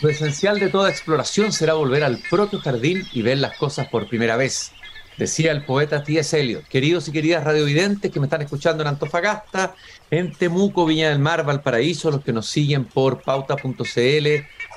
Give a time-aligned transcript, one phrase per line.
[0.00, 4.08] Lo esencial de toda exploración será volver al propio jardín y ver las cosas por
[4.08, 4.70] primera vez,
[5.16, 6.38] decía el poeta T.S.
[6.38, 6.68] Eliot.
[6.68, 9.74] Queridos y queridas radiovidentes que me están escuchando en Antofagasta,
[10.12, 14.26] en Temuco, Viña del Mar, Valparaíso, los que nos siguen por pauta.cl,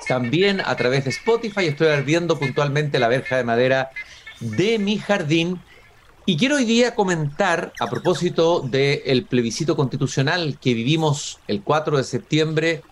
[0.08, 3.92] también a través de Spotify, estoy ardiendo puntualmente la verja de madera
[4.40, 5.60] de mi jardín.
[6.26, 12.04] Y quiero hoy día comentar, a propósito del plebiscito constitucional que vivimos el 4 de
[12.04, 12.82] septiembre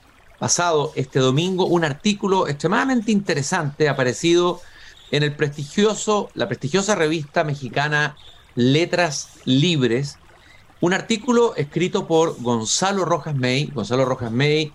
[0.40, 4.62] pasado, este domingo, un artículo extremadamente interesante aparecido
[5.10, 8.16] en el prestigioso, la prestigiosa revista mexicana
[8.54, 10.18] Letras Libres,
[10.80, 13.66] un artículo escrito por Gonzalo Rojas May.
[13.66, 14.72] Gonzalo Rojas May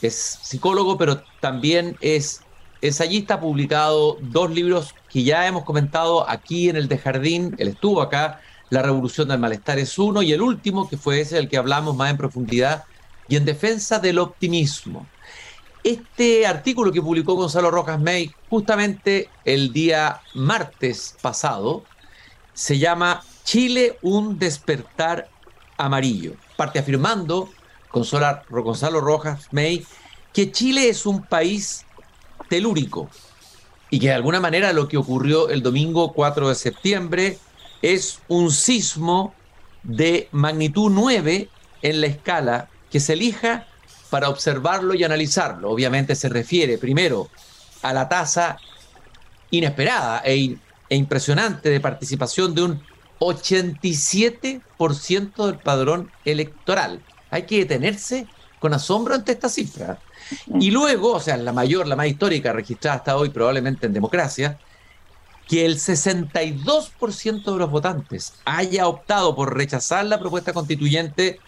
[0.00, 2.42] es psicólogo, pero también es
[2.80, 7.66] ensayista, ha publicado dos libros que ya hemos comentado aquí en el de Jardín, él
[7.66, 8.40] estuvo acá,
[8.70, 11.96] La Revolución del Malestar es uno, y el último, que fue ese del que hablamos
[11.96, 12.84] más en profundidad,
[13.30, 15.06] y en defensa del optimismo.
[15.84, 21.84] Este artículo que publicó Gonzalo Rojas May justamente el día martes pasado
[22.52, 25.30] se llama Chile un despertar
[25.78, 26.34] amarillo.
[26.56, 27.48] Parte afirmando
[27.92, 29.86] Gonzalo Rojas May
[30.32, 31.86] que Chile es un país
[32.48, 33.08] telúrico
[33.90, 37.38] y que de alguna manera lo que ocurrió el domingo 4 de septiembre
[37.80, 39.34] es un sismo
[39.84, 41.48] de magnitud 9
[41.82, 43.66] en la escala que se elija
[44.10, 45.70] para observarlo y analizarlo.
[45.70, 47.28] Obviamente se refiere primero
[47.82, 48.56] a la tasa
[49.50, 50.56] inesperada e,
[50.88, 52.82] e impresionante de participación de un
[53.20, 57.02] 87% del padrón electoral.
[57.30, 58.26] Hay que detenerse
[58.58, 59.98] con asombro ante esta cifra.
[60.58, 64.58] Y luego, o sea, la mayor, la más histórica registrada hasta hoy probablemente en democracia,
[65.48, 71.40] que el 62% de los votantes haya optado por rechazar la propuesta constituyente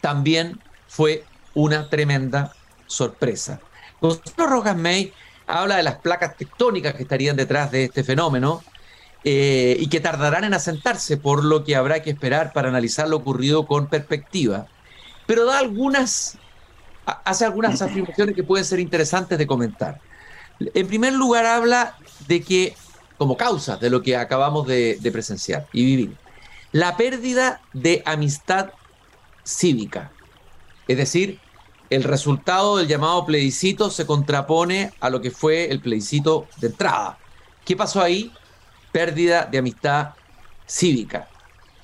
[0.00, 2.52] también fue una tremenda
[2.86, 3.60] sorpresa.
[4.00, 5.12] Gonzalo Rojas May
[5.46, 8.62] habla de las placas tectónicas que estarían detrás de este fenómeno
[9.24, 13.16] eh, y que tardarán en asentarse, por lo que habrá que esperar para analizar lo
[13.16, 14.66] ocurrido con perspectiva.
[15.26, 16.38] Pero da algunas
[17.24, 20.00] hace algunas afirmaciones que pueden ser interesantes de comentar.
[20.60, 21.96] En primer lugar, habla
[22.26, 22.74] de que,
[23.16, 26.16] como causa de lo que acabamos de, presenciar y vivir,
[26.72, 28.70] la pérdida de amistad
[29.44, 30.10] cívica.
[30.88, 31.38] Es decir,
[31.90, 37.18] el resultado del llamado plebiscito se contrapone a lo que fue el plebiscito de entrada.
[37.64, 38.32] ¿Qué pasó ahí?
[38.92, 40.10] Pérdida de amistad
[40.66, 41.28] cívica.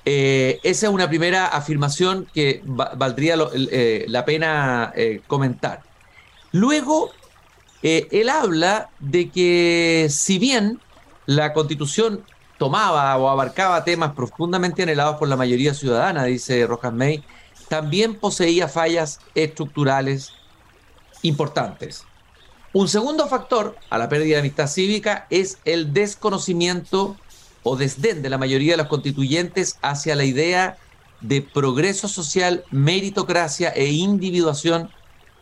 [0.03, 5.81] Eh, esa es una primera afirmación que valdría eh, la pena eh, comentar.
[6.51, 7.11] Luego,
[7.81, 10.79] él habla de que si bien
[11.27, 12.23] la constitución
[12.57, 17.23] tomaba o abarcaba temas profundamente anhelados por la mayoría ciudadana, dice Rojas May,
[17.69, 20.31] también poseía fallas estructurales
[21.21, 22.03] importantes.
[22.73, 27.15] Un segundo factor a la pérdida de amistad cívica es el desconocimiento
[27.63, 30.77] o desdén de la mayoría de los constituyentes hacia la idea
[31.21, 34.91] de progreso social, meritocracia e individuación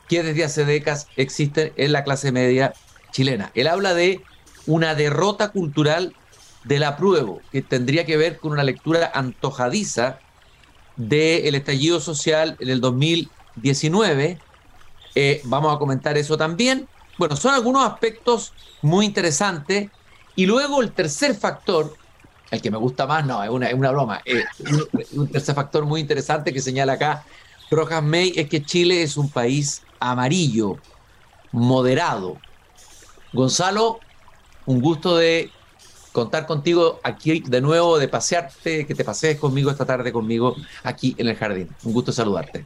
[0.07, 2.73] que desde hace décadas existe en la clase media
[3.11, 3.51] chilena.
[3.55, 4.23] Él habla de
[4.65, 6.15] una derrota cultural
[6.63, 10.19] del apruebo, que tendría que ver con una lectura antojadiza
[10.95, 14.39] del estallido social en el 2019.
[15.15, 16.87] Eh, vamos a comentar eso también.
[17.17, 19.89] Bueno, son algunos aspectos muy interesantes.
[20.35, 21.95] Y luego el tercer factor,
[22.49, 24.21] el que me gusta más, no, es una, es una broma.
[24.25, 24.43] Eh,
[25.13, 27.23] un, tercer factor muy interesante que señala acá
[27.69, 30.77] Rojas May es que Chile es un país amarillo,
[31.51, 32.37] moderado.
[33.31, 33.99] Gonzalo,
[34.65, 35.51] un gusto de
[36.13, 41.13] contar contigo aquí de nuevo, de pasearte, que te pasees conmigo esta tarde conmigo aquí
[41.17, 41.67] en el jardín.
[41.83, 42.65] Un gusto saludarte.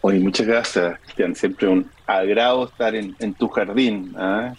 [0.00, 1.34] Oye, muchas gracias, Cristian.
[1.34, 4.54] Siempre un agrado estar en, tu jardín, ¿eh?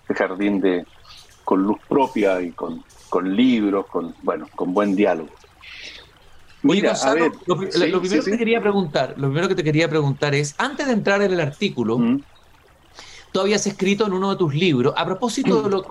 [0.00, 0.86] este jardín de
[1.44, 5.28] con luz propia y con con libros, con, bueno, con buen diálogo.
[6.62, 10.34] Mira, a ver, lo, primero que te quería preguntar, lo primero que te quería preguntar
[10.34, 12.22] es, antes de entrar en el artículo, mm.
[13.32, 15.86] Tú habías escrito en uno de tus libros, a propósito de lo,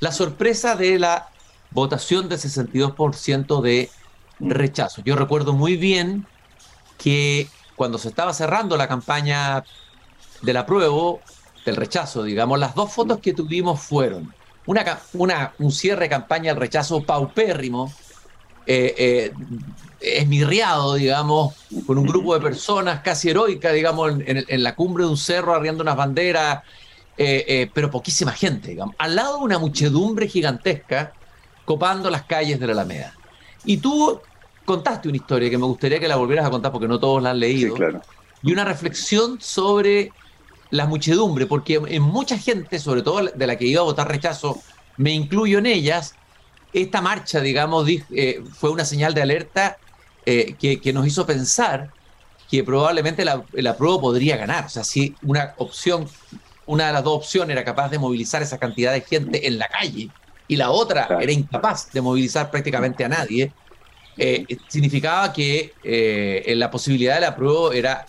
[0.00, 1.28] la sorpresa de la
[1.70, 3.90] votación de 62% de
[4.40, 5.02] rechazo.
[5.04, 6.26] Yo recuerdo muy bien
[6.98, 9.64] que cuando se estaba cerrando la campaña
[10.42, 11.20] del apruebo,
[11.64, 14.32] del rechazo, digamos, las dos fotos que tuvimos fueron
[14.66, 17.92] una, una, un cierre de campaña al rechazo paupérrimo,
[18.66, 19.32] eh, eh,
[20.00, 21.54] esmirriado, digamos,
[21.86, 25.82] con un grupo de personas casi heroica, digamos, en, la cumbre de un cerro arriando
[25.82, 26.62] unas banderas,
[27.16, 31.12] eh, pero poquísima gente, digamos, al lado de una muchedumbre gigantesca
[31.64, 33.14] copando las calles de la Alameda.
[33.64, 34.20] Y tú
[34.64, 37.30] contaste una historia que me gustaría que la volvieras a contar porque no todos la
[37.30, 37.74] han leído.
[38.42, 40.12] Y una reflexión sobre
[40.70, 44.60] la muchedumbre, porque en mucha gente, sobre todo de la que iba a votar rechazo,
[44.96, 46.14] me incluyo en ellas,
[46.72, 49.78] esta marcha, digamos, eh, fue una señal de alerta
[50.26, 51.92] eh, que, nos hizo pensar
[52.50, 54.66] que probablemente la, la prueba podría ganar.
[54.66, 56.08] O sea, si una opción,
[56.66, 59.68] una de las dos opciones era capaz de movilizar esa cantidad de gente en la
[59.68, 60.10] calle
[60.48, 63.52] y la otra era incapaz de movilizar prácticamente a nadie,
[64.16, 65.72] eh, significaba que
[66.56, 68.06] la posibilidad de la prueba era,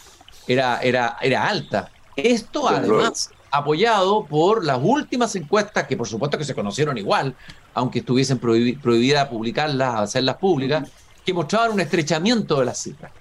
[0.48, 1.90] era, era, era alta.
[2.16, 7.36] Esto además apoyado por las últimas encuestas, que por supuesto que se conocieron igual,
[7.74, 10.90] aunque estuviesen prohibidas publicarlas, hacerlas públicas,
[11.26, 13.12] que mostraban un estrechamiento de las cifras.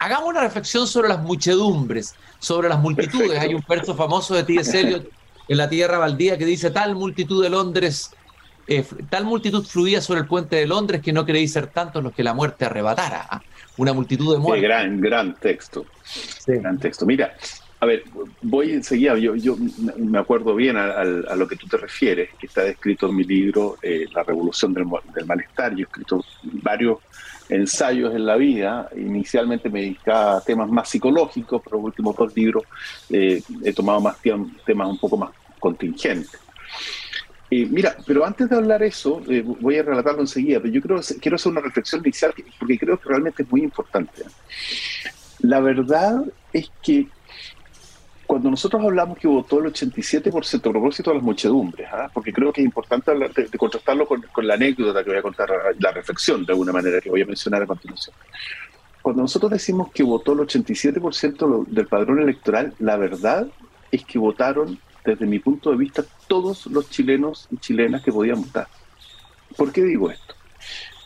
[0.00, 3.38] Hagamos una reflexión sobre las muchedumbres, sobre las multitudes.
[3.38, 4.80] Hay un verso famoso de T.S.
[4.80, 5.10] Eliot
[5.46, 8.10] en La Tierra Baldía que dice, tal multitud de Londres,
[8.66, 12.14] eh, tal multitud fluía sobre el puente de Londres que no creí ser tantos los
[12.14, 13.42] que la muerte arrebatara.
[13.76, 14.62] Una multitud de muertos.
[14.62, 15.84] gran, gran texto.
[16.46, 17.04] Gran texto.
[17.04, 17.34] Mira,
[17.80, 18.04] a ver,
[18.40, 19.56] voy enseguida, yo, yo
[19.98, 23.76] me acuerdo bien a, lo que tú te refieres, que está descrito en mi libro
[23.82, 24.86] eh, La Revolución del,
[25.26, 25.72] Malestar.
[25.72, 26.98] Yo he escrito varios
[27.50, 28.88] ensayos en la vida.
[28.96, 32.64] Inicialmente me dedicaba a temas más psicológicos, pero los últimos dos libros
[33.10, 34.16] eh, he tomado más
[34.64, 36.38] temas un poco más contingentes.
[37.50, 39.20] Eh, mira, pero antes de hablar eso,
[39.60, 43.08] voy a relatarlo enseguida, pero yo creo, quiero hacer una reflexión inicial porque creo que
[43.08, 44.22] realmente es muy importante.
[45.40, 47.08] La verdad es que
[48.30, 52.08] cuando nosotros hablamos que votó el 87% a propósito de las muchedumbres, ¿ah?
[52.14, 55.50] porque creo que es importante hablar de, contrastarlo con, la anécdota que voy a contar,
[55.76, 58.14] la reflexión de alguna manera que voy a mencionar a continuación.
[59.02, 63.48] Cuando nosotros decimos que votó el 87% del padrón electoral, la verdad
[63.90, 68.42] es que votaron, desde mi punto de vista, todos los chilenos y chilenas que podían
[68.42, 68.68] votar.
[69.56, 70.36] ¿Por qué digo esto?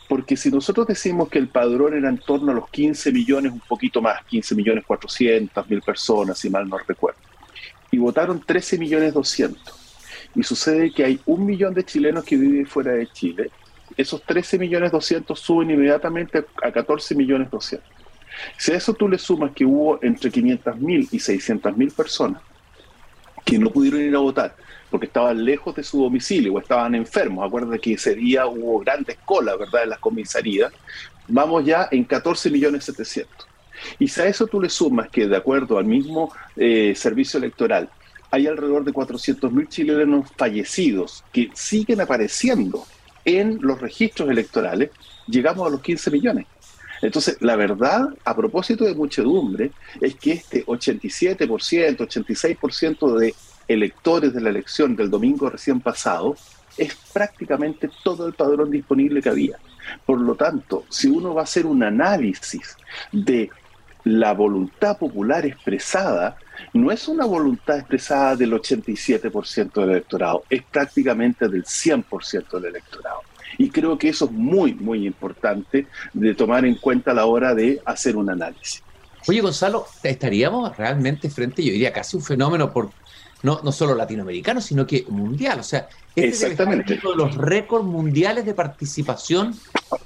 [0.07, 3.61] Porque si nosotros decimos que el padrón era en torno a los 15 millones, un
[3.61, 7.19] poquito más, 15 millones 400 mil personas, si mal no recuerdo,
[7.91, 9.73] y votaron 13 millones 200,
[10.35, 13.49] y sucede que hay un millón de chilenos que viven fuera de Chile,
[13.97, 17.89] esos 13 millones 200 suben inmediatamente a 14 millones 200.
[18.57, 22.41] Si a eso tú le sumas que hubo entre 500 mil y 600 mil personas
[23.45, 24.55] que no pudieron ir a votar,
[24.89, 27.45] porque estaban lejos de su domicilio o estaban enfermos.
[27.45, 30.71] Acuérdate que ese día hubo grandes colas, ¿verdad?, en las comisarías.
[31.27, 33.47] Vamos ya en 14 millones 700.
[33.99, 37.89] Y si a eso tú le sumas que, de acuerdo al mismo eh, servicio electoral,
[38.31, 42.85] hay alrededor de 400 mil chilenos fallecidos que siguen apareciendo
[43.23, 44.91] en los registros electorales,
[45.27, 46.45] llegamos a los 15 millones.
[47.01, 49.71] Entonces, la verdad, a propósito de muchedumbre,
[50.01, 53.35] es que este 87%, 86% de
[53.67, 56.35] electores de la elección del domingo recién pasado,
[56.77, 59.57] es prácticamente todo el padrón disponible que había.
[60.05, 62.75] Por lo tanto, si uno va a hacer un análisis
[63.11, 63.49] de
[64.03, 66.37] la voluntad popular expresada,
[66.73, 73.21] no es una voluntad expresada del 87% del electorado, es prácticamente del 100% del electorado.
[73.57, 77.55] Y creo que eso es muy, muy importante de tomar en cuenta a la hora
[77.55, 78.83] de hacer un análisis.
[79.27, 82.91] Oye, Gonzalo, ¿estaríamos realmente frente, yo diría, casi un fenómeno por
[83.43, 85.59] no, no solo latinoamericano, sino que mundial.
[85.59, 86.99] O sea, este Exactamente.
[87.03, 89.53] uno de los récords mundiales de participación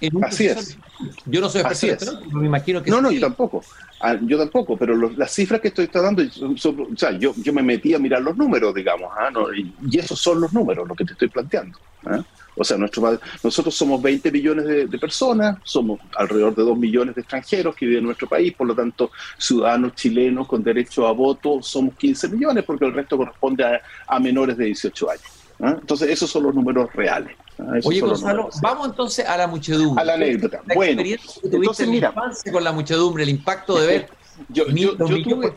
[0.01, 0.77] en un Así es.
[1.25, 3.63] Yo no soy especialista, me imagino que No, no, yo tampoco.
[4.01, 7.93] Ah, yo tampoco, pero las cifras que estoy dando, o sea, yo, yo me metí
[7.93, 9.29] a mirar los números, digamos, ¿ah?
[9.55, 11.77] y, esos son los números, lo que te estoy planteando.
[12.05, 12.23] ¿ah?
[12.55, 17.21] O sea, nuestro, nosotros somos 20 millones de, personas, somos alrededor de 2 millones de
[17.21, 21.59] extranjeros que viven en nuestro país, por lo tanto, ciudadanos chilenos con derecho a voto
[21.61, 23.63] somos 15 millones, porque el resto corresponde
[24.07, 25.23] a, menores de 18 años.
[25.61, 25.77] ¿ah?
[25.79, 27.35] Entonces, esos son los números reales.
[27.59, 27.79] ¿ah?
[27.83, 30.01] Oye, Gonzalo, vamos entonces a la muchedumbre.
[30.01, 30.61] A la anécdota.
[30.75, 31.01] bueno,
[31.43, 32.13] entonces, mira,
[32.51, 34.65] con la muchedumbre, el impacto de ver yo,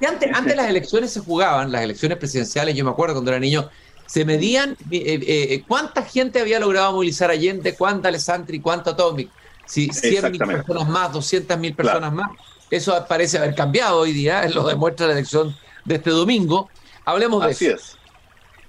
[0.09, 3.69] antes, antes las elecciones se jugaban, las elecciones presidenciales, yo me acuerdo cuando era niño,
[4.07, 9.31] se medían eh, eh, eh, cuánta gente había logrado movilizar Allende, cuánta Alessandri, cuánto Atomic.
[9.67, 12.31] Si 100 mil personas más, 200 mil personas más.
[12.71, 16.69] Eso parece haber cambiado hoy día, lo demuestra la elección de este domingo.
[17.05, 17.97] Hablemos de Así es.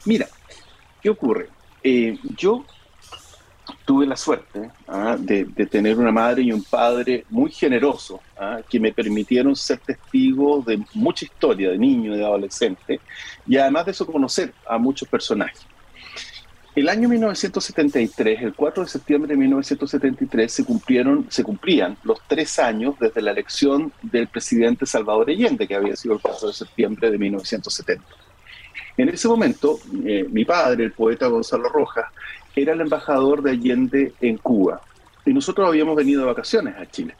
[0.05, 0.27] Mira,
[1.01, 1.49] ¿qué ocurre?
[2.37, 2.63] yo
[3.85, 5.15] tuve la suerte ¿ah?
[5.19, 8.59] de, tener una madre y un padre muy generosos ¿ah?
[8.69, 12.99] que me permitieron ser testigos de mucha historia de niño, de adolescente,
[13.47, 15.65] y además de eso conocer a muchos personajes.
[16.75, 22.57] El año 1973, el 4 de septiembre de 1973, se, cumplieron, se cumplían los tres
[22.57, 27.11] años desde la elección del presidente Salvador Allende, que había sido el 4 de septiembre
[27.11, 28.03] de 1970.
[28.97, 32.05] En ese momento, eh, mi padre, el poeta Gonzalo Rojas,
[32.61, 34.81] era el embajador de Allende en Cuba.
[35.25, 37.15] Y nosotros habíamos venido de vacaciones a Chile.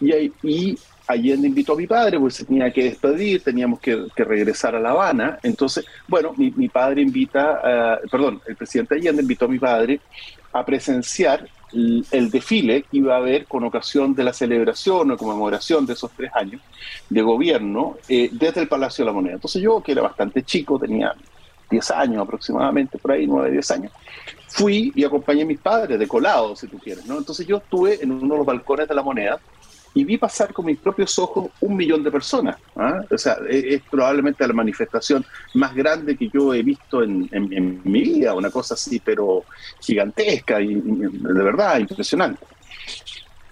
[0.00, 4.90] Y, Allende invitó a mi padre, pues tenía que despedir, teníamos que, regresar a La
[4.90, 5.38] Habana.
[5.42, 10.00] Entonces, bueno, mi, padre invita, perdón, el presidente Allende invitó a mi padre
[10.52, 15.86] a presenciar el, desfile que iba a haber con ocasión de la celebración o conmemoración
[15.86, 16.60] de esos tres años
[17.08, 19.34] de gobierno eh, desde el Palacio de la Moneda.
[19.34, 21.14] Entonces yo, que era bastante chico, tenía
[21.70, 23.92] 10 años aproximadamente, por ahí, 9, 10 años,
[24.48, 27.18] fui y acompañé a mis padres, de colado, si tú quieres, ¿no?
[27.18, 29.38] Entonces yo estuve en uno de los balcones de la moneda
[29.94, 32.56] y vi pasar con mis propios ojos un millón de personas.
[32.76, 33.02] ¿ah?
[33.10, 35.24] O sea, es, probablemente la manifestación
[35.54, 37.28] más grande que yo he visto en,
[37.84, 39.44] mi vida, una cosa así, pero
[39.80, 42.44] gigantesca y, de verdad impresionante.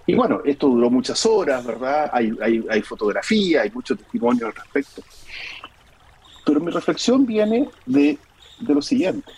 [0.07, 2.11] Y bueno, esto duró muchas horas, ¿verdad?
[2.13, 5.03] Hay, hay, hay fotografía, hay mucho testimonio al respecto.
[6.45, 8.19] Pero mi reflexión viene de,
[8.61, 9.33] de lo siguiente.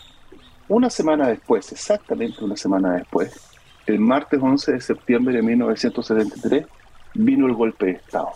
[0.69, 3.41] Una semana después, exactamente una semana después,
[3.87, 6.67] el martes 11 de septiembre de 1973,
[7.15, 8.33] vino el golpe de Estado.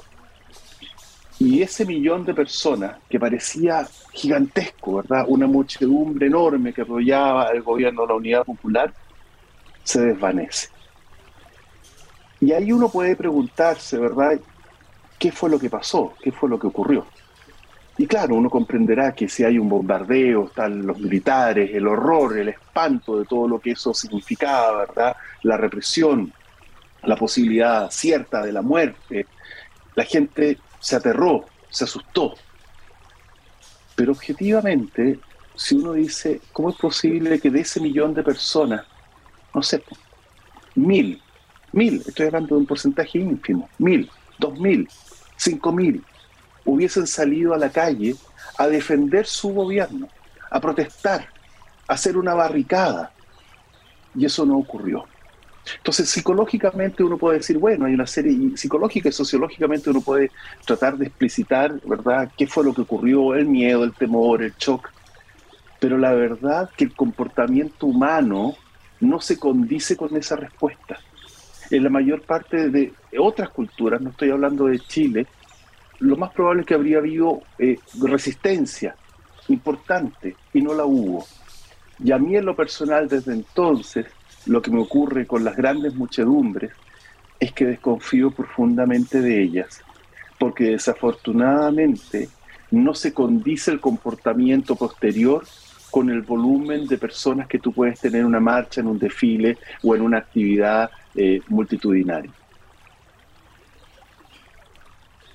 [1.38, 5.24] Y ese millón de personas que parecía gigantesco, ¿verdad?
[5.28, 8.94] Una muchedumbre enorme que apoyaba al gobierno de la Unidad Popular,
[9.82, 10.68] se desvanece.
[12.40, 14.40] Y ahí uno puede preguntarse, ¿verdad?
[15.18, 16.14] ¿Qué fue lo que pasó?
[16.22, 17.06] ¿Qué fue lo que ocurrió?
[17.98, 22.48] Y claro, uno comprenderá que si hay un bombardeo, están los militares, el horror, el
[22.48, 25.16] espanto de todo lo que eso significaba, ¿verdad?
[25.42, 26.32] La represión,
[27.02, 29.26] la posibilidad cierta de la muerte,
[29.94, 32.34] la gente se aterró, se asustó.
[33.94, 35.18] Pero objetivamente,
[35.54, 38.86] si uno dice, ¿cómo es posible que de ese millón de personas,
[39.54, 39.82] no sé,
[40.74, 41.20] mil,
[41.72, 44.88] mil, estoy hablando de un porcentaje ínfimo, mil, dos mil,
[45.36, 46.02] cinco mil,
[46.64, 48.14] hubiesen salido a la calle
[48.58, 50.08] a defender su gobierno,
[50.50, 51.28] a protestar,
[51.88, 53.12] a hacer una barricada.
[54.14, 55.06] Y eso no ocurrió.
[55.76, 60.30] Entonces, psicológicamente uno puede decir, bueno, hay una serie, psicológica y sociológicamente uno puede
[60.66, 64.90] tratar de explicitar, ¿verdad?, qué fue lo que ocurrió, el miedo, el temor, el shock.
[65.78, 68.54] Pero la verdad que el comportamiento humano
[69.00, 70.98] no se condice con esa respuesta.
[71.70, 75.26] En la mayor parte de otras culturas, no estoy hablando de Chile,
[76.02, 78.96] lo más probable es que habría habido eh, resistencia
[79.48, 81.24] importante y no la hubo.
[82.02, 84.06] Y a mí en lo personal desde entonces,
[84.46, 86.72] lo que me ocurre con las grandes muchedumbres
[87.38, 89.80] es que desconfío profundamente de ellas,
[90.38, 92.28] porque desafortunadamente
[92.72, 95.44] no se condice el comportamiento posterior
[95.90, 99.58] con el volumen de personas que tú puedes tener en una marcha, en un desfile
[99.82, 102.32] o en una actividad eh, multitudinaria.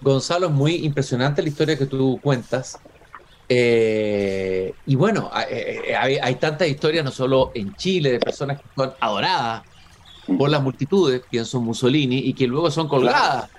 [0.02, 2.80] Gonzalo, es muy impresionante la historia que tú cuentas.
[3.50, 8.68] Eh, y bueno, eh, eh, hay, tantas historias, no solo en Chile, de personas que
[8.76, 9.64] son adoradas
[10.38, 13.50] por las multitudes, pienso en Mussolini, y que luego son colgadas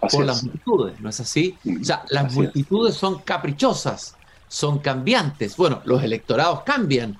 [0.00, 1.58] por las multitudes, ¿no es así?
[1.80, 5.56] O sea, las multitudes son caprichosas, son cambiantes.
[5.56, 7.18] Bueno, los electorados cambian,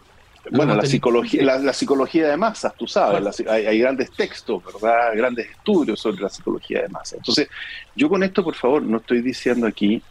[0.50, 5.12] bueno, la psicología, la, psicología de masas, tú sabes, hay, grandes textos, ¿verdad?
[5.14, 7.14] Grandes estudios sobre la psicología de masas.
[7.14, 7.48] Entonces,
[7.94, 10.02] yo con esto, por favor, no estoy diciendo aquí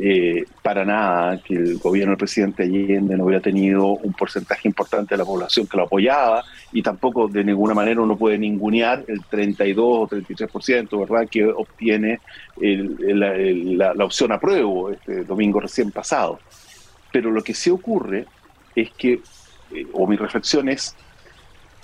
[0.00, 5.14] eh, para nada que el gobierno del presidente Allende no hubiera tenido un porcentaje importante
[5.14, 9.24] de la población que lo apoyaba y tampoco de ninguna manera uno puede ningunear el
[9.24, 12.20] 32 o 33%, ¿verdad?, que obtiene
[12.58, 16.40] la, la opción apruebo este domingo recién pasado.
[17.12, 18.26] Pero lo que sí ocurre
[18.74, 19.20] es que
[19.92, 20.94] o mi reflexión es,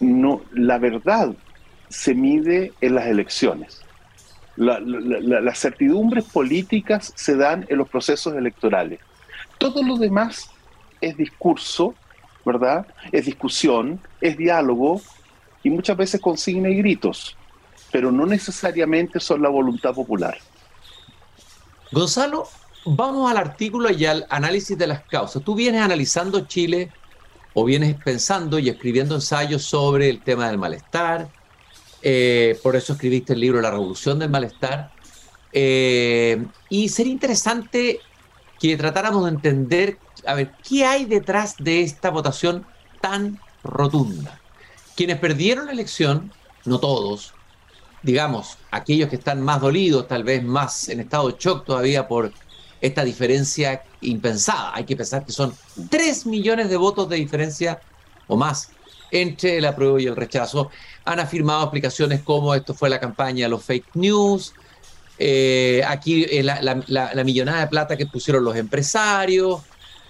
[0.00, 1.34] no, la verdad
[1.88, 3.82] se mide en las elecciones.
[4.56, 9.00] las certidumbres políticas se dan en los procesos electorales.
[9.58, 10.50] Todo lo demás
[11.00, 11.94] es discurso,
[12.44, 12.86] ¿verdad?
[13.12, 15.00] Es discusión, es diálogo
[15.62, 17.36] y muchas veces consigna y gritos,
[17.90, 20.38] pero no necesariamente son la voluntad popular.
[21.92, 22.48] Gonzalo,
[22.84, 25.42] vamos al artículo y al análisis de las causas.
[25.44, 26.90] Tú vienes analizando Chile
[27.54, 31.28] o vienes pensando y escribiendo ensayos sobre el tema del malestar.
[32.02, 34.90] Eh, por eso escribiste el libro La Revolución del Malestar.
[35.52, 38.00] Eh, y sería interesante
[38.58, 42.64] que tratáramos de entender, a ver, ¿qué hay detrás de esta votación
[43.00, 44.40] tan rotunda?
[44.96, 46.32] Quienes perdieron la elección,
[46.64, 47.34] no todos,
[48.02, 52.32] digamos, aquellos que están más dolidos, tal vez más en estado de shock todavía por
[52.82, 54.72] esta diferencia impensada.
[54.74, 55.54] Hay que pensar que son
[55.88, 57.80] 3 millones de votos de diferencia
[58.26, 58.70] o más
[59.12, 60.70] entre el apruebo y el rechazo.
[61.04, 64.52] Han afirmado explicaciones como esto fue la campaña los fake news,
[65.18, 69.60] eh, aquí eh, la, millonada de plata que pusieron los empresarios,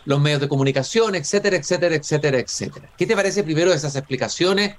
[0.07, 2.89] los medios de comunicación, etcétera, etcétera, etcétera, etcétera.
[2.97, 4.77] ¿Qué te parece primero de esas explicaciones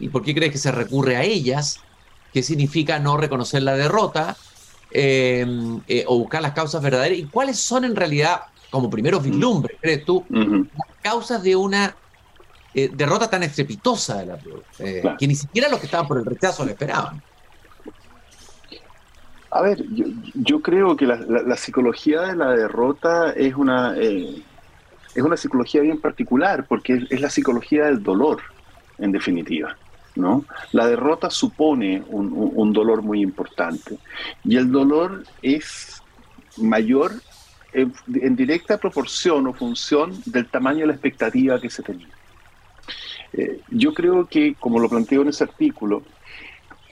[0.00, 1.80] y por qué crees que se recurre a ellas?
[2.32, 4.36] ¿Qué significa no reconocer la derrota?
[4.96, 5.44] Eh,
[5.88, 10.04] eh, o buscar las causas verdaderas y cuáles son en realidad, como primeros vislumbres, crees
[10.04, 11.96] tú, las causas de una
[12.72, 16.70] derrota tan estrepitosa de la que ni siquiera los que estaban por el rechazo lo
[16.70, 17.20] esperaban.
[19.50, 19.84] A ver,
[20.34, 24.42] yo, creo que la, psicología de la derrota es una, es
[25.16, 28.42] una psicología bien particular, porque es la psicología del dolor,
[28.98, 29.76] en definitiva.
[30.16, 33.98] La derrota supone un, dolor muy importante
[34.44, 36.02] y el dolor es
[36.58, 37.12] mayor
[37.72, 42.08] en, directa proporción o función del tamaño de la expectativa que se tenía.
[43.32, 46.02] Eh, yo creo que, como lo planteo en ese artículo,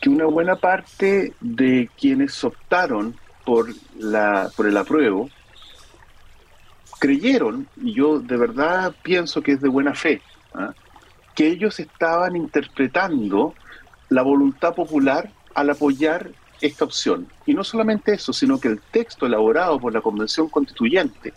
[0.01, 3.15] que una buena parte de quienes optaron
[3.45, 5.31] por el apruebo
[6.99, 10.21] creyeron, y yo de verdad pienso que es de buena fe,
[10.55, 10.73] ¿ah?
[11.35, 13.55] Que ellos estaban interpretando
[14.09, 17.27] la voluntad popular al apoyar esta opción.
[17.47, 21.33] Y no solamente eso, sino que el texto elaborado por la Convención Constituyente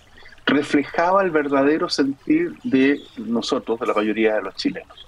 [0.45, 5.07] reflejaba el verdadero sentir de nosotros, de la mayoría de los chilenos.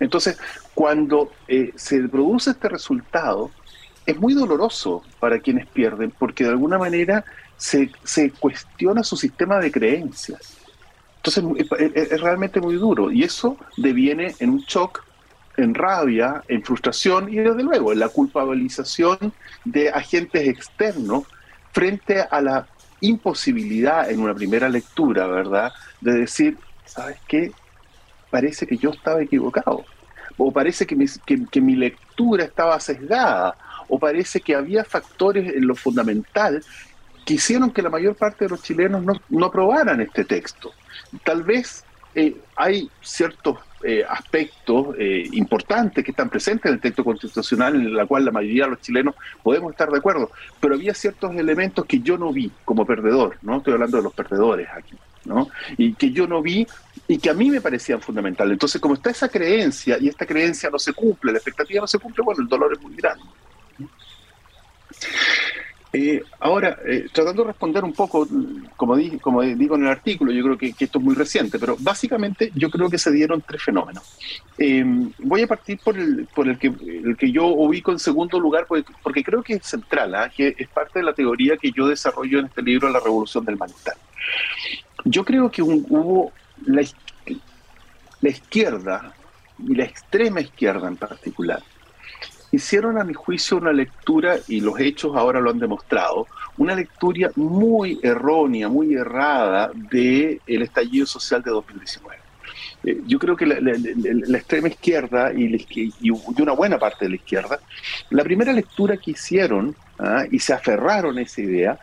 [0.00, 0.38] Entonces,
[0.74, 3.50] cuando eh, se produce este resultado,
[4.06, 7.24] es muy doloroso para quienes pierden, porque de alguna manera
[7.56, 10.56] se, se cuestiona su sistema de creencias.
[11.22, 11.44] Entonces
[11.94, 15.04] es, realmente muy duro y eso deviene en un shock,
[15.56, 19.32] en rabia, en frustración y desde luego en la culpabilización
[19.64, 21.24] de agentes externos
[21.72, 22.66] frente a la
[23.00, 25.72] imposibilidad en una primera lectura, ¿verdad?
[26.00, 27.52] De decir, ¿sabes qué?
[28.30, 29.84] Parece que yo estaba equivocado.
[30.36, 31.06] O parece que mi,
[31.50, 33.56] que, mi lectura estaba sesgada.
[33.88, 36.62] O parece que había factores en lo fundamental
[37.28, 40.72] que hicieron que la mayor parte de los chilenos no, aprobaran este texto.
[41.22, 47.04] Tal vez eh, hay ciertos eh, aspectos eh, importantes que están presentes en el texto
[47.04, 50.94] constitucional en el cual la mayoría de los chilenos podemos estar de acuerdo, pero había
[50.94, 53.58] ciertos elementos que yo no vi como perdedor, ¿no?
[53.58, 55.50] Estoy hablando de los perdedores aquí, ¿no?
[55.76, 56.66] Y que yo no vi
[57.08, 58.52] y que a mí me parecían fundamentales.
[58.54, 61.98] Entonces, como está esa creencia y esta creencia no se cumple, la expectativa no se
[61.98, 63.24] cumple, bueno, el dolor es muy grande.
[65.92, 68.26] Eh, ahora, eh, tratando de responder un poco,
[68.76, 72.52] como, como digo en el artículo, yo creo que, esto es muy reciente, pero básicamente
[72.54, 74.18] yo creo que se dieron tres fenómenos.
[74.58, 74.84] Eh,
[75.18, 78.66] voy a partir por, el, por el, que, el que yo ubico en segundo lugar,
[78.66, 80.30] porque, creo que es central, ¿ah?
[80.34, 83.56] que es parte de la teoría que yo desarrollo en este libro, La Revolución del
[83.56, 83.96] Malestar.
[85.04, 86.32] Yo creo que hubo
[86.66, 86.82] la,
[88.20, 89.14] la izquierda,
[89.66, 91.62] y la extrema izquierda en particular,
[92.52, 97.30] hicieron a mi juicio una lectura, y los hechos ahora lo han demostrado, una lectura
[97.36, 102.18] muy errónea, muy errada del el estallido social de 2019.
[102.84, 105.66] Eh, yo creo que la, extrema izquierda y,
[106.00, 107.60] y, una buena parte de la izquierda,
[108.10, 110.24] la primera lectura que hicieron ¿ah?
[110.30, 111.78] y se aferraron a esa idea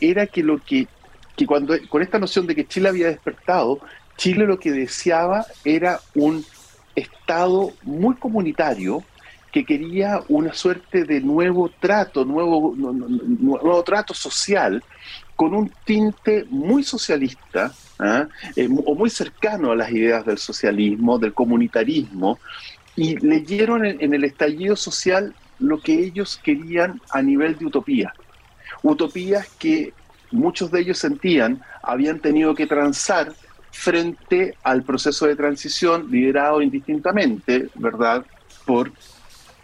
[0.00, 0.88] era que lo que,
[1.36, 3.80] que cuando con esta noción de que Chile había despertado,
[4.16, 6.44] Chile lo que deseaba era un
[6.96, 9.04] Estado muy comunitario,
[9.52, 14.82] que quería una suerte de nuevo trato, nuevo, nuevo trato social,
[15.36, 18.26] con un tinte muy socialista ¿ah?
[18.56, 22.38] eh, o muy cercano a las ideas del socialismo, del comunitarismo,
[22.96, 28.12] y leyeron en, el estallido social lo que ellos querían a nivel de utopía.
[28.82, 29.92] Utopías que
[30.32, 33.32] muchos de ellos sentían habían tenido que transar
[33.70, 38.26] frente al proceso de transición liderado indistintamente, ¿verdad?,
[38.66, 38.90] por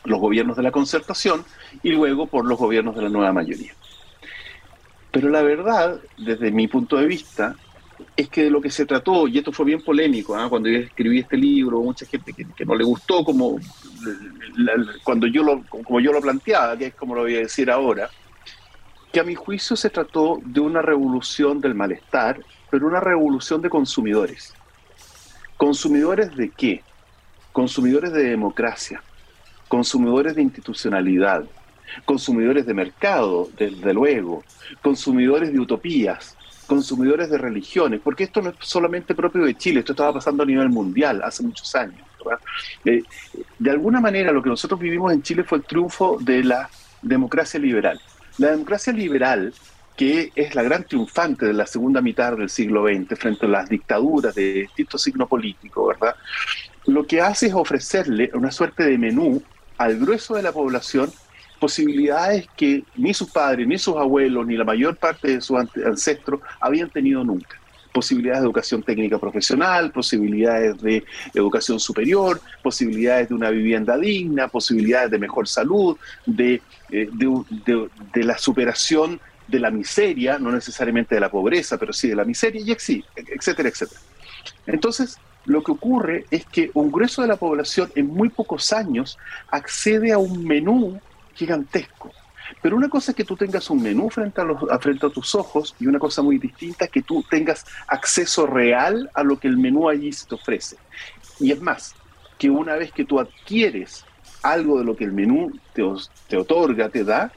[0.05, 1.45] los gobiernos de la concertación
[1.83, 3.73] y luego por los gobiernos de la nueva mayoría.
[5.11, 7.57] Pero la verdad, desde mi punto de vista,
[8.17, 10.49] es que de lo que se trató, y esto fue bien polémico, ¿ah?
[10.49, 13.59] cuando yo escribí este libro, mucha gente que, no le gustó como
[15.05, 18.11] cuando yo lo, como yo lo planteaba, que es como lo voy a decir ahora,
[19.13, 22.41] que a mi juicio se trató de una revolución del malestar,
[22.71, 24.53] pero una revolución de consumidores.
[25.57, 26.83] ¿Consumidores de qué?
[27.53, 29.01] Consumidores de democracia,
[29.69, 31.45] consumidores de institucionalidad,
[32.05, 34.43] consumidores de mercado, desde luego,
[34.83, 39.93] consumidores de utopías, consumidores de religiones, porque esto no es solamente propio de Chile, esto
[39.93, 42.01] estaba pasando a nivel mundial hace muchos años.
[42.85, 43.03] Eh,
[43.59, 46.71] de alguna manera lo que nosotros vivimos en Chile fue el triunfo de la
[47.03, 48.01] democracia liberal.
[48.39, 49.53] La democracia liberal,
[49.97, 53.69] que es la gran triunfante de la segunda mitad del siglo XX frente a las
[53.69, 56.17] dictaduras de distinto signo político, ¿verdad?
[56.87, 59.43] Lo que hace es ofrecerle una suerte de menú
[59.79, 61.13] al grueso de la población
[61.65, 66.41] posibilidades que ni sus padres, ni sus abuelos, ni la mayor parte de sus ancestros
[66.61, 67.59] habían tenido nunca.
[67.93, 75.13] posibilidades de educación técnica profesional, posibilidades de educación superior, posibilidades de una vivienda digna, posibilidades
[75.13, 76.61] de mejor salud, de,
[76.91, 82.17] eh, de, la superación de la miseria, no necesariamente de la pobreza, pero sí de
[82.17, 84.01] la miseria, y etcétera, etcétera.
[84.67, 89.19] Entonces, lo que ocurre es que un grueso de la población en muy pocos años
[89.51, 91.01] accede a un menú
[91.35, 92.11] gigantesco.
[92.63, 95.35] Pero una cosa es que tú tengas un menú frente a, los, frente a tus
[95.35, 99.49] ojos y una cosa muy distinta es que tú tengas acceso real a lo que
[99.49, 100.77] el menú allí se te ofrece.
[101.41, 101.95] Y es más,
[102.39, 104.05] que una vez que tú adquieres
[104.43, 105.83] algo de lo que el menú te,
[106.29, 107.33] te otorga, te da,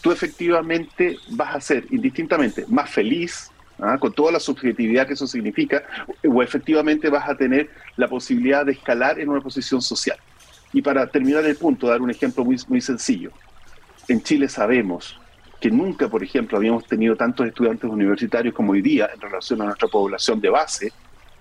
[0.00, 3.98] tú efectivamente vas a ser indistintamente más feliz, ¿ah?
[3.98, 5.82] con toda la subjetividad que eso significa,
[6.26, 10.18] o efectivamente vas a tener la posibilidad de escalar en una posición social.
[10.72, 13.30] Y para terminar el punto, dar un ejemplo muy, muy sencillo.
[14.06, 15.18] En Chile sabemos
[15.60, 19.66] que nunca, por ejemplo, habíamos tenido tantos estudiantes universitarios como hoy día en relación a
[19.66, 20.92] nuestra población de base,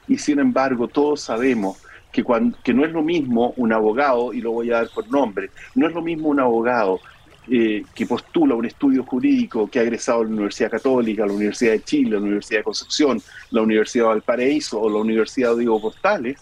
[0.07, 1.77] y sin embargo todos sabemos
[2.11, 5.07] que, cuando, que no es lo mismo un abogado, y lo voy a dar por
[5.09, 6.99] nombre, no es lo mismo un abogado
[7.49, 11.71] eh, que postula un estudio jurídico que ha egresado a la Universidad Católica, la Universidad
[11.71, 15.81] de Chile, la Universidad de Concepción, la Universidad de Valparaíso o la Universidad de Diego
[15.81, 16.39] Portales,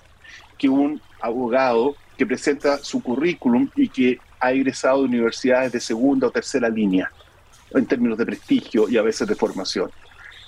[0.57, 6.27] que un abogado que presenta su currículum y que ha egresado de universidades de segunda
[6.27, 7.11] o tercera línea,
[7.71, 9.91] en términos de prestigio y a veces de formación.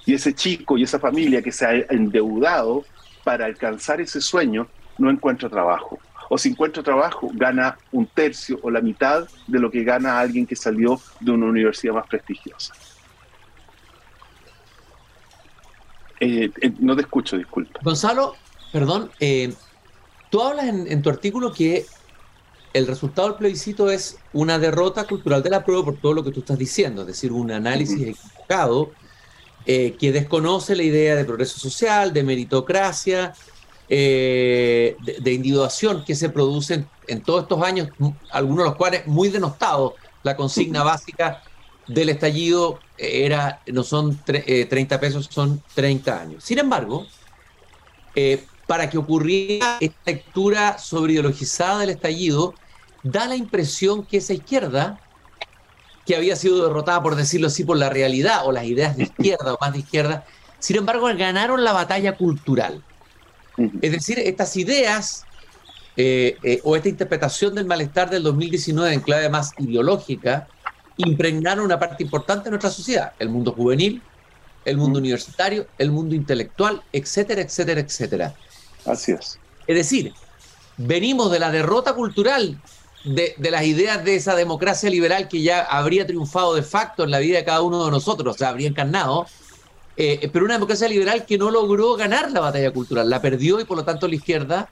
[0.05, 2.83] Y ese chico y esa familia que se ha endeudado
[3.23, 4.67] para alcanzar ese sueño
[4.97, 9.71] no encuentra trabajo o si encuentra trabajo, gana un tercio o la mitad de lo
[9.71, 12.73] que gana alguien que salió de una universidad más prestigiosa.
[16.19, 17.79] Eh, eh, no te escucho, disculpa.
[17.83, 18.35] Gonzalo,
[18.71, 19.53] perdón, eh,
[20.29, 21.85] tú hablas en, tu artículo que
[22.73, 26.31] el resultado del plebiscito es una derrota cultural de la prueba por todo lo que
[26.31, 28.91] tú estás diciendo, es decir, un análisis equivocado
[29.65, 33.33] que desconoce la idea de progreso social, de meritocracia,
[33.89, 37.89] eh, de, individuación que se producen en todos estos años,
[38.31, 39.93] algunos de los cuales muy denostados.
[40.23, 41.41] La consigna básica
[41.87, 46.43] del estallido era, no son 30 eh, pesos, son 30 años.
[46.43, 47.05] Sin embargo,
[48.15, 52.53] eh, para que ocurriera esta lectura sobre ideologizada del estallido,
[53.03, 54.99] da la impresión que esa izquierda,
[56.05, 59.53] que había sido derrotada, por decirlo así, por la realidad o las ideas de izquierda
[59.53, 60.25] o más de izquierda,
[60.59, 62.83] sin embargo, ganaron la batalla cultural.
[63.81, 65.25] Es decir, estas ideas
[65.95, 70.47] eh, eh, o esta interpretación del malestar del 2019 en clave más ideológica
[70.97, 74.01] impregnaron una parte importante de nuestra sociedad, el mundo juvenil,
[74.65, 78.35] el mundo universitario, el mundo intelectual, etcétera, etcétera, etcétera.
[78.85, 79.39] Así es.
[79.65, 80.13] Es decir,
[80.77, 82.59] venimos de la derrota cultural
[83.03, 87.19] de, las ideas de esa democracia liberal que ya habría triunfado de facto en la
[87.19, 89.27] vida de cada uno de nosotros, o sea, habría encarnado,
[89.99, 93.65] eh, pero una democracia liberal que no logró ganar la batalla cultural, la perdió y
[93.65, 94.69] por lo tanto la izquierda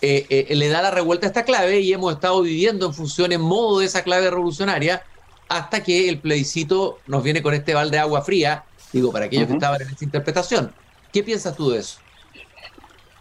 [0.00, 3.32] eh, eh, le da la revuelta a esta clave y hemos estado viviendo en función,
[3.32, 5.02] en modo de esa clave revolucionaria,
[5.48, 9.48] hasta que el plebiscito nos viene con este balde de agua fría, digo, para aquellos
[9.48, 10.72] que estaban en esta interpretación.
[11.12, 11.98] ¿Qué piensas tú de eso?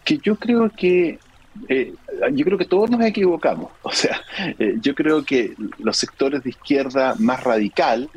[0.05, 1.19] Que yo creo que
[2.31, 3.69] yo creo que todos nos equivocamos.
[3.83, 4.21] O sea,
[4.81, 8.09] yo creo que los sectores de izquierda más radical,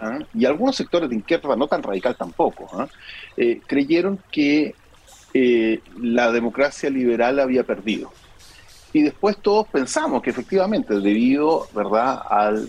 [0.00, 0.18] ¿ah?
[0.34, 2.88] y algunos sectores de izquierda no tan radical tampoco, ¿ah?
[3.36, 4.74] eh, creyeron que
[5.32, 8.12] eh, la democracia liberal había perdido.
[8.92, 12.22] Y después todos pensamos que efectivamente, debido ¿verdad?
[12.28, 12.68] Al,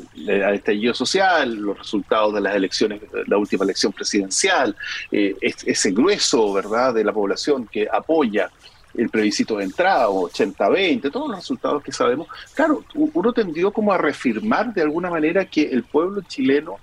[0.54, 4.76] estallido social, los resultados de las elecciones, la última elección presidencial,
[5.12, 6.94] eh, ese grueso ¿verdad?
[6.94, 8.52] de la población que apoya
[8.94, 13.98] el plebiscito de entrada, 80-20, todos los resultados que sabemos, claro, uno tendió como a
[13.98, 16.78] reafirmar de alguna manera que el pueblo chileno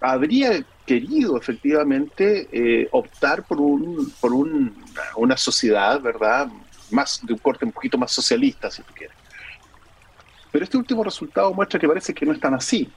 [0.00, 6.48] habría querido efectivamente eh, optar por un por una sociedad, ¿verdad?
[6.90, 9.16] Más de un corte un poquito más socialista, si tú quieres.
[10.50, 12.90] Pero este último resultado muestra que parece que no es tan así,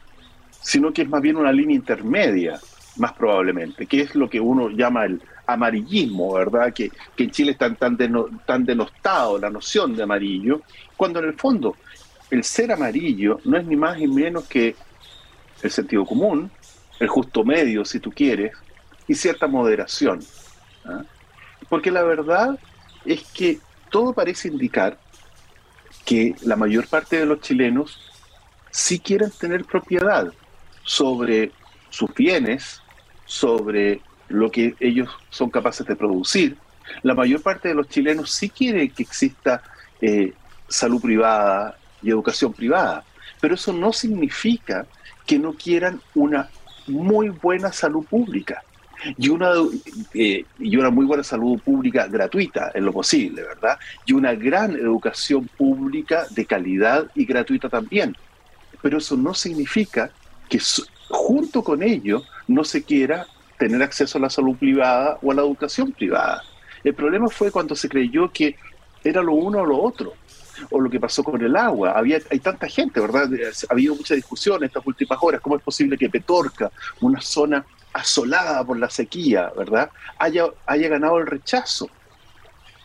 [0.61, 2.59] sino que es más bien una línea intermedia,
[2.97, 6.71] más probablemente, que es lo que uno llama el amarillismo, ¿verdad?
[6.73, 7.97] Que, que en Chile está tan,
[8.45, 10.61] tan denostado la noción de amarillo,
[10.95, 11.75] cuando en el fondo
[12.29, 14.75] el ser amarillo no es ni más ni menos que
[15.61, 16.49] el sentido común,
[17.01, 18.53] el justo medio, si tú quieres,
[19.07, 20.19] y cierta moderación.
[20.85, 21.01] ¿ah?
[21.67, 22.59] Porque la verdad
[23.05, 23.59] es que
[23.89, 24.99] todo parece indicar
[26.05, 27.99] que la mayor parte de los chilenos
[28.69, 30.31] sí quieren tener propiedad
[30.83, 31.51] sobre
[31.89, 32.81] sus bienes,
[33.25, 36.55] sobre lo que ellos son capaces de producir.
[37.01, 39.63] La mayor parte de los chilenos sí quiere que exista
[40.01, 40.33] eh,
[40.67, 43.03] salud privada y educación privada,
[43.39, 44.85] pero eso no significa
[45.25, 46.49] que no quieran una
[46.87, 48.63] muy buena salud pública.
[49.17, 49.53] y una,
[50.13, 53.79] eh, y una muy buena salud pública gratuita en lo posible, ¿verdad?
[54.05, 58.15] Y una gran educación pública de calidad y gratuita también.
[58.79, 60.11] Pero eso no significa
[60.47, 60.59] que
[61.09, 63.25] junto con ello no se quiera
[63.57, 66.43] tener acceso a la salud privada o a la educación privada.
[66.83, 68.55] El problema fue cuando se creyó que
[69.03, 70.13] era lo uno o lo otro
[70.69, 71.91] o lo que pasó con el agua.
[71.91, 73.29] Había, hay tanta gente, ¿verdad?
[73.69, 75.41] Ha habido mucha discusión estas últimas horas.
[75.41, 76.71] ¿Cómo es posible que Petorca,
[77.01, 81.89] una zona asolada por la sequía, ¿verdad?, haya, haya ganado el rechazo?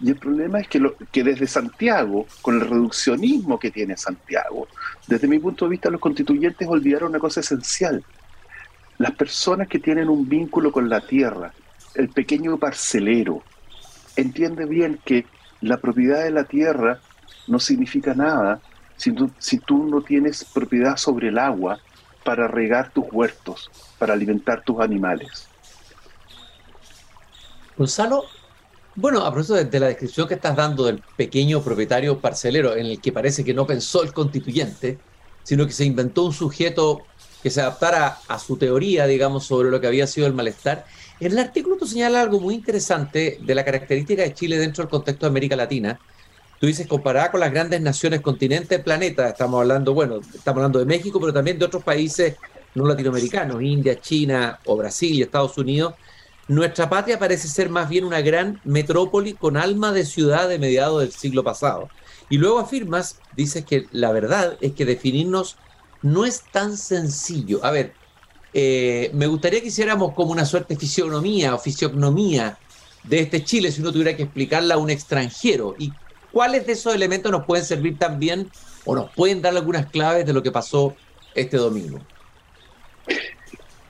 [0.00, 4.68] Y el problema es que, que desde Santiago, con el reduccionismo que tiene Santiago,
[5.06, 8.04] desde mi punto de vista los constituyentes olvidaron una cosa esencial.
[8.98, 11.52] Las personas que tienen un vínculo con la tierra,
[11.94, 13.42] el pequeño parcelero,
[14.16, 15.26] entiende bien que
[15.60, 17.00] la propiedad de la tierra
[17.46, 18.60] no significa nada
[18.96, 21.78] si tú, no tienes propiedad sobre el agua
[22.24, 25.46] para regar tus huertos, para alimentar tus animales.
[27.76, 28.24] Gonzalo,
[28.94, 33.00] bueno, a propósito de, la descripción que estás dando del pequeño propietario parcelero, en el
[33.00, 34.98] que parece que no pensó el constituyente,
[35.42, 37.04] sino que se inventó un sujeto
[37.42, 40.86] que se adaptara a su teoría, digamos, sobre lo que había sido el malestar.
[41.20, 44.90] En el artículo tú señalas algo muy interesante de la característica de Chile dentro del
[44.90, 46.00] contexto de América Latina,
[46.58, 50.86] Tú dices, comparada con las grandes naciones, continentes, planeta, estamos hablando, bueno, estamos hablando de
[50.86, 52.36] México, pero también de otros países
[52.74, 55.94] no latinoamericanos, India, China o Brasil y Estados Unidos,
[56.48, 61.00] nuestra patria parece ser más bien una gran metrópoli con alma de ciudad de mediados
[61.00, 61.88] del siglo pasado.
[62.28, 65.56] Y luego afirmas, dices que la verdad es que definirnos
[66.02, 67.64] no es tan sencillo.
[67.64, 67.94] A ver,
[68.54, 72.58] eh, me gustaría que hiciéramos como una suerte de fisionomía o fisiognomía
[73.02, 75.74] de este Chile si uno tuviera que explicarla a un extranjero.
[75.78, 75.92] ¿Y
[76.36, 78.50] ¿Cuáles de esos elementos nos pueden servir también
[78.84, 80.94] o nos pueden dar algunas claves de lo que pasó
[81.34, 81.98] este domingo?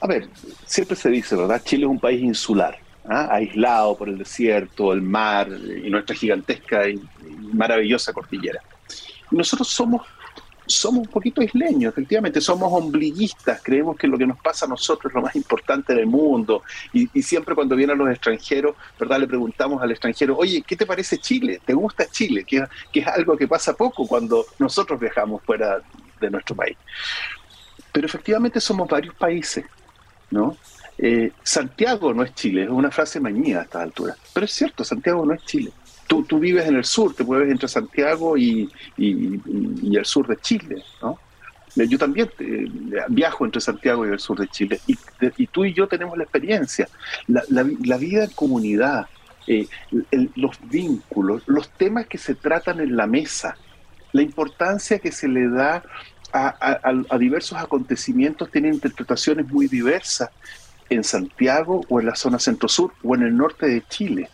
[0.01, 0.29] A ver,
[0.65, 1.61] siempre se dice, ¿verdad?
[1.65, 2.79] Chile es un país insular,
[3.09, 3.27] ¿ah?
[3.33, 7.01] aislado por el desierto, el mar y nuestra gigantesca y
[7.53, 8.63] maravillosa cordillera.
[9.33, 10.03] nosotros somos
[10.67, 15.11] somos un poquito isleños, efectivamente, somos ombliguistas, creemos que lo que nos pasa a nosotros
[15.11, 19.21] es lo más importante del mundo y, siempre cuando vienen los extranjeros, ¿verdad?
[19.21, 21.61] Le preguntamos al extranjero, oye, ¿qué te parece Chile?
[21.65, 22.45] ¿Te gusta Chile?
[22.45, 25.81] Que, es algo que pasa poco cuando nosotros viajamos fuera
[26.21, 26.77] de nuestro país.
[27.93, 29.65] Pero efectivamente somos varios países,
[30.31, 30.57] ¿no?
[30.99, 34.83] Eh, Santiago no es Chile, es una frase mañida a esta altura, pero es cierto,
[34.83, 35.73] Santiago no es Chile
[36.07, 40.37] tú, tú vives en el sur, te mueves entre Santiago y, y, el sur de
[40.37, 41.19] Chile, ¿no?
[41.75, 42.67] Yo también eh,
[43.09, 44.97] viajo entre Santiago y el sur de Chile y,
[45.37, 46.89] y tú y yo tenemos la experiencia.
[47.29, 49.07] La, la, vida en comunidad,
[49.47, 49.69] eh,
[50.37, 53.59] los vínculos, los temas que se tratan en la mesa,
[54.13, 55.83] la importancia que se le da
[56.33, 60.31] a, a, diversos acontecimientos tienen interpretaciones muy diversas
[60.89, 64.31] en Santiago o en la zona centro-sur o en el norte de Chile.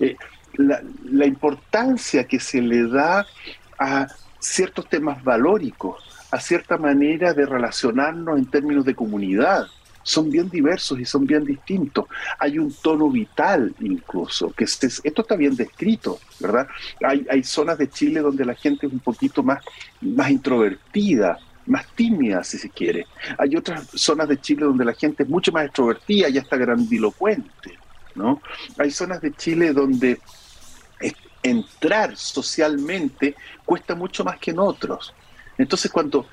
[0.00, 0.16] Eh,
[0.56, 3.26] la, importancia que se le da
[3.78, 4.06] a
[4.38, 9.66] ciertos temas valóricos, a cierta manera de relacionarnos en términos de comunidad.
[10.02, 12.06] Son bien diversos y son bien distintos.
[12.38, 16.68] Hay un tono vital incluso, que esto está bien descrito, ¿verdad?
[17.04, 19.64] Hay, hay zonas de Chile donde la gente es un poquito más,
[20.00, 23.06] más introvertida, más tímida, si se quiere.
[23.38, 27.78] Hay otras zonas de Chile donde la gente es mucho más extrovertida y hasta grandilocuente,
[28.14, 28.40] ¿no?
[28.78, 30.20] Hay zonas de Chile donde
[31.50, 35.14] entrar socialmente cuesta mucho más que en otros.
[35.58, 36.26] Entonces, cuando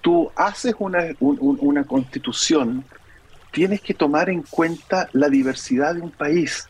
[0.00, 2.84] tú haces una, una constitución,
[3.50, 6.68] tienes que tomar en cuenta la diversidad de un país.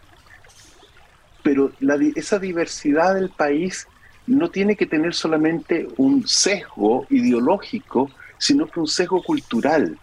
[1.43, 1.73] Pero
[2.15, 3.87] esa diversidad del país
[4.27, 9.99] no tiene que tener solamente un sesgo ideológico, sino que un sesgo cultural.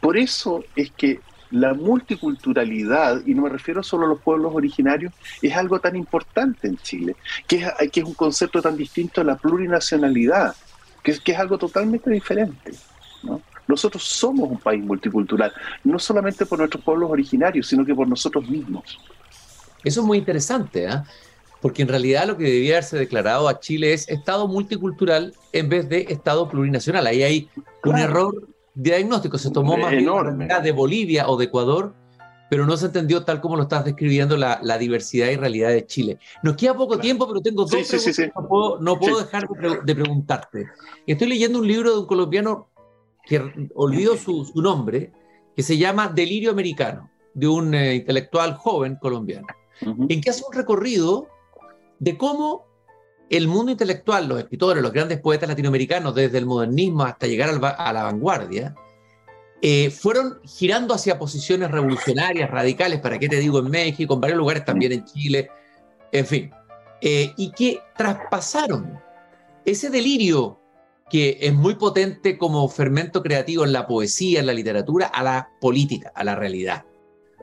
[0.00, 1.20] Por eso es que
[1.54, 6.66] la multiculturalidad, y no me refiero solo a los pueblos originarios, es algo tan importante
[6.66, 7.14] en Chile,
[7.46, 10.56] que es, que es un concepto tan distinto a la plurinacionalidad,
[11.02, 12.72] que es, que es algo totalmente diferente.
[13.68, 15.52] Nosotros somos un país multicultural,
[15.84, 18.98] no solamente por nuestros pueblos originarios, sino que por nosotros mismos.
[19.84, 21.02] Eso es muy interesante, ¿eh?
[21.62, 25.88] porque en realidad lo que debía haberse declarado a Chile es Estado multicultural en vez
[25.88, 27.06] de Estado plurinacional.
[27.06, 27.48] Ahí hay
[27.84, 29.38] un error diagnóstico.
[29.38, 30.08] Se tomó más bien
[30.62, 31.94] de Bolivia o de Ecuador,
[32.50, 36.18] pero no se entendió tal como lo estás describiendo la, diversidad y realidad de Chile.
[36.42, 39.48] Nos queda poco tiempo, pero tengo dos preguntas no puedo, no puedo dejar
[39.84, 40.66] de, preguntarte.
[41.06, 42.68] Estoy leyendo un libro de un colombiano
[43.24, 45.12] que olvido su, nombre,
[45.56, 49.46] que se llama Delirio Americano, de un eh, intelectual joven colombiano,
[49.80, 51.28] en que hace un recorrido
[51.98, 52.66] de cómo
[53.36, 57.92] el mundo intelectual, los escritores, los grandes poetas latinoamericanos, desde el modernismo hasta llegar a
[57.92, 58.74] la vanguardia,
[59.62, 64.38] eh, fueron girando hacia posiciones revolucionarias, radicales, para qué te digo, en México, en varios
[64.38, 65.48] lugares también en Chile,
[66.12, 66.50] en fin,
[67.00, 69.00] eh, y que traspasaron
[69.64, 70.60] ese delirio
[71.08, 75.48] que es muy potente como fermento creativo en la poesía, en la literatura, a la
[75.60, 76.84] política, a la realidad.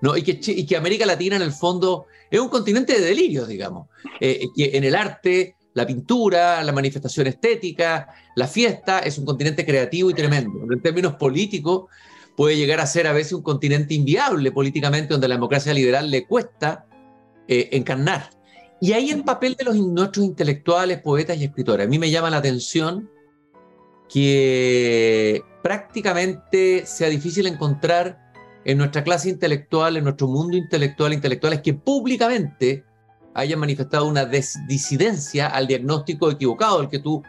[0.01, 0.17] ¿no?
[0.17, 3.87] Y, que, y que América Latina en el fondo es un continente de delirios, digamos,
[4.19, 9.65] eh, que en el arte, la pintura, la manifestación estética, la fiesta, es un continente
[9.65, 10.61] creativo y tremendo.
[10.71, 11.85] En términos políticos,
[12.35, 16.25] puede llegar a ser a veces un continente inviable políticamente, donde la democracia liberal le
[16.25, 16.85] cuesta
[17.47, 18.29] eh, encarnar.
[18.79, 21.85] Y ahí el papel de los, nuestros intelectuales, poetas y escritores.
[21.85, 23.09] A mí me llama la atención
[24.09, 28.31] que prácticamente sea difícil encontrar
[28.65, 32.83] en nuestra clase intelectual, en nuestro mundo intelectual, intelectuales que públicamente
[33.33, 37.23] hayan manifestado una disidencia al diagnóstico equivocado, el que tú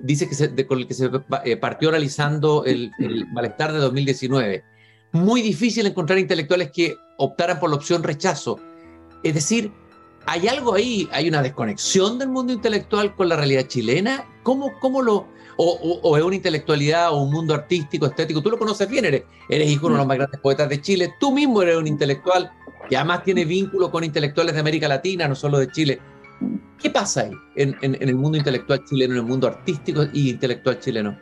[0.00, 1.10] dice que se, con el que se
[1.44, 2.92] eh, partió realizando el,
[3.32, 4.64] malestar de 2019.
[5.12, 8.60] Muy difícil encontrar intelectuales que optaran por la opción rechazo.
[9.22, 9.72] Es decir,
[10.26, 14.24] hay algo ahí, hay una desconexión del mundo intelectual con la realidad chilena.
[14.42, 15.26] ¿Cómo, cómo lo.?
[15.62, 18.40] O, es una intelectualidad o un mundo artístico, estético.
[18.40, 20.80] Tú lo conoces bien, eres, eres hijo de uno de los más grandes poetas de
[20.80, 21.14] Chile.
[21.20, 22.50] Tú mismo eres un intelectual
[22.90, 26.00] que además tiene vínculo con intelectuales de América Latina, no solo de Chile.
[26.82, 31.16] ¿Qué pasa ahí en, el mundo intelectual chileno, en el mundo artístico y intelectual chileno?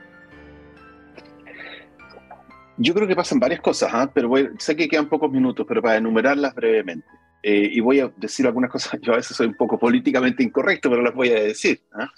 [2.78, 4.10] Yo creo que pasan varias cosas, ¿ah?
[4.14, 7.06] pero sé que quedan pocos minutos, pero para enumerarlas brevemente.
[7.42, 10.88] Eh, y voy a decir algunas cosas, yo a veces soy un poco políticamente incorrecto,
[10.88, 11.82] pero las voy a decir.
[11.92, 12.10] ¿ah?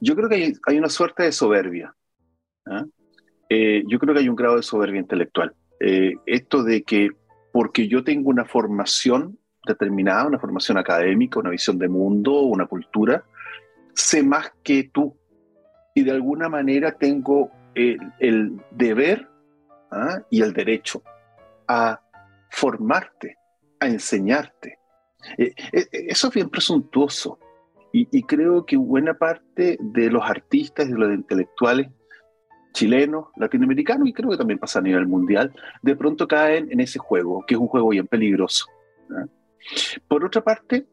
[0.00, 1.94] Yo creo que hay, una suerte de soberbia.
[2.64, 2.86] ¿ah?
[3.50, 5.54] Eh, yo creo que hay un grado de soberbia intelectual.
[5.80, 7.10] Eh, esto de que
[7.54, 13.24] porque yo tengo una formación determinada, una formación académica, una visión de mundo, una cultura,
[13.92, 15.16] sé más que tú
[15.94, 19.28] y de alguna manera tengo el, deber
[19.92, 20.20] ¿ah?
[20.30, 21.00] y el derecho
[21.68, 22.00] a
[22.50, 23.36] formarte,
[23.78, 24.80] a enseñarte.
[25.38, 27.38] Eh, eh, eso es bien presuntuoso
[27.92, 31.86] y, y, creo que buena parte de los artistas de los intelectuales
[32.74, 36.98] chilenos, latinoamericanos y creo que también pasa a nivel mundial, de pronto caen en ese
[36.98, 38.66] juego, que es un juego bien peligroso.
[40.08, 40.86] Por otra parte,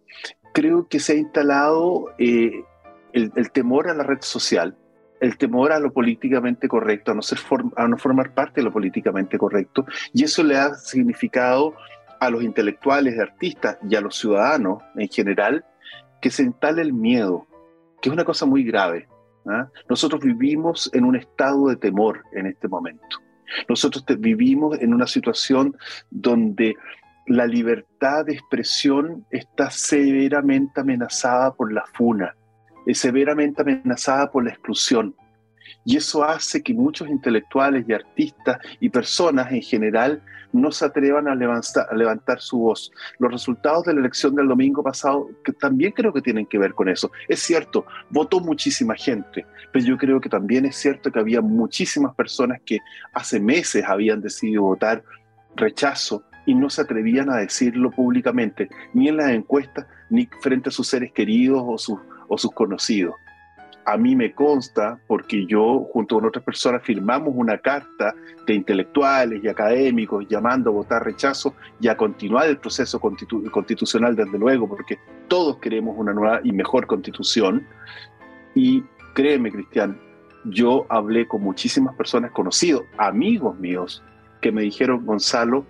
[0.54, 2.64] creo que se ha instalado eh,
[3.12, 4.78] el, temor a la red social,
[5.20, 7.40] el temor a lo políticamente correcto, a no, ser
[7.76, 11.74] a no formar parte de lo políticamente correcto, y eso le ha significado
[12.20, 15.66] a los intelectuales, artistas y a los ciudadanos en general
[16.22, 17.48] que se instale el miedo,
[18.00, 19.08] que es una cosa muy grave.
[19.48, 19.68] ¿Ah?
[19.90, 23.18] Nosotros vivimos en un estado de temor en este momento.
[23.68, 25.76] Nosotros vivimos en una situación
[26.10, 26.76] donde
[27.28, 32.36] la libertad de expresión está severamente amenazada por la funa,
[32.94, 35.16] severamente amenazada por la exclusión.
[35.84, 40.22] Y eso hace que muchos intelectuales y artistas y personas en general
[40.54, 42.92] no se atrevan a levantar, su voz.
[43.20, 46.74] Los resultados de la elección del domingo pasado que también creo que tienen que ver
[46.74, 47.12] con eso.
[47.28, 52.14] Es cierto, votó muchísima gente, pero yo creo que también es cierto que había muchísimas
[52.16, 52.80] personas que
[53.14, 55.04] hace meses habían decidido votar
[55.56, 60.72] rechazo y no se atrevían a decirlo públicamente, ni en las encuestas, ni frente a
[60.72, 63.16] sus seres queridos o sus, o sus conocidos.
[63.86, 68.14] A mí me consta, porque yo junto con otras personas firmamos una carta
[68.46, 74.38] de intelectuales y académicos llamando a votar rechazo y a continuar el proceso constitucional desde
[74.38, 77.66] luego, porque todos queremos una nueva y mejor constitución.
[78.54, 80.00] Y créeme, Cristian,
[80.46, 84.04] yo hablé con muchísimas personas conocidos, amigos míos,
[84.42, 85.66] que me dijeron, Gonzalo,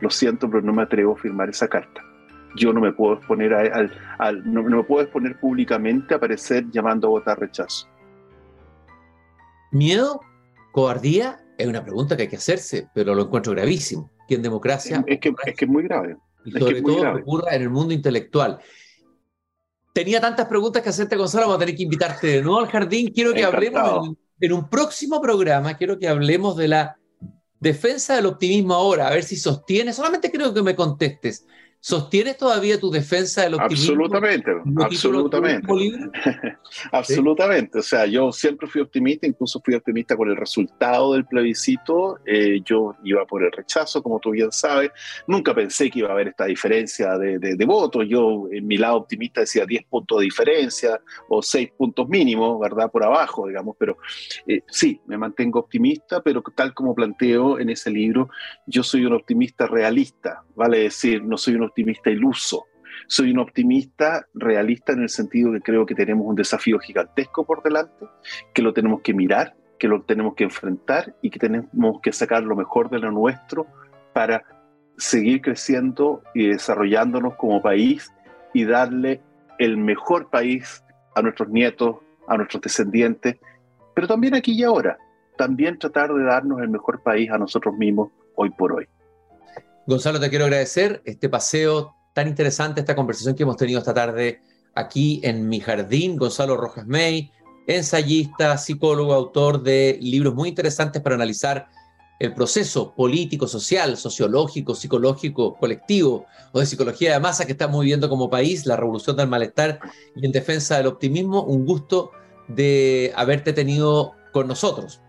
[0.00, 2.05] lo siento, pero no me atrevo a firmar esa carta.
[2.56, 7.10] Yo no me puedo exponer, al, no, me puedo exponer públicamente a aparecer llamando a
[7.10, 7.88] votar rechazo.
[9.72, 10.20] ¿Miedo?
[10.72, 11.38] ¿Cobardía?
[11.58, 14.10] Es una pregunta que hay que hacerse, pero lo encuentro gravísimo.
[14.28, 15.04] Que en democracia...
[15.06, 16.16] Es, que, es que es muy grave.
[16.44, 18.58] Y sobre todo ocurra en el mundo intelectual.
[19.92, 23.12] Tenía tantas preguntas que hacerte, Gonzalo, vamos a tener que invitarte de nuevo al jardín.
[23.12, 26.98] Quiero que hablemos en un próximo programa, quiero que hablemos de la
[27.58, 31.46] defensa del optimismo ahora, a ver si sostiene, solamente creo que me contestes,
[31.86, 33.92] ¿Sostienes todavía tu defensa del optimismo?
[33.92, 34.50] Absolutamente,
[34.82, 35.68] absolutamente.
[36.90, 37.78] absolutamente.
[37.78, 42.18] O sea, yo siempre fui optimista, incluso fui optimista con el resultado del plebiscito.
[42.26, 44.90] Eh, yo iba por el rechazo, como tú bien sabes.
[45.28, 48.04] Nunca pensé que iba a haber esta diferencia de, de, votos.
[48.08, 52.90] Yo, en mi lado optimista, decía 10 puntos de diferencia o 6 puntos mínimos, ¿verdad?
[52.90, 53.76] Por abajo, digamos.
[53.78, 53.96] Pero
[54.48, 58.28] eh, sí, me mantengo optimista, pero tal como planteo en ese libro,
[58.66, 62.66] yo soy un optimista realista, vale decir, no soy un optimista iluso.
[63.08, 67.62] Soy un optimista realista en el sentido que creo que tenemos un desafío gigantesco por
[67.62, 68.06] delante,
[68.52, 72.42] que lo tenemos que mirar, que lo tenemos que enfrentar y que tenemos que sacar
[72.42, 73.66] lo mejor de lo nuestro
[74.12, 74.42] para
[74.96, 78.10] seguir creciendo y desarrollándonos como país
[78.54, 79.20] y darle
[79.58, 80.82] el mejor país
[81.14, 81.96] a nuestros nietos,
[82.26, 83.36] a nuestros descendientes,
[83.94, 84.98] pero también aquí y ahora,
[85.36, 88.86] también tratar de darnos el mejor país a nosotros mismos hoy por hoy.
[89.86, 94.40] Gonzalo, te quiero agradecer este paseo tan interesante, esta conversación que hemos tenido esta tarde
[94.74, 96.16] aquí en mi jardín.
[96.16, 97.30] Gonzalo Rojas May,
[97.68, 101.68] ensayista, psicólogo, autor de libros muy interesantes para analizar
[102.18, 108.08] el proceso político, social, sociológico, psicológico, colectivo o de psicología de masa que estamos viviendo
[108.08, 109.78] como país, la revolución del malestar
[110.16, 111.44] y en defensa del optimismo.
[111.44, 112.10] Un gusto
[112.48, 115.00] de haberte tenido con nosotros.